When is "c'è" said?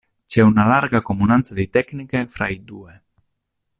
0.25-0.41